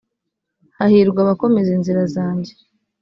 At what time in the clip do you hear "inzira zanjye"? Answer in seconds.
1.77-2.53